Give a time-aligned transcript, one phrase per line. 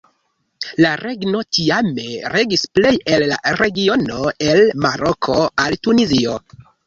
[0.83, 2.05] La regno tiame
[2.35, 6.35] regis plej el la regiono el Maroko al Tunizio.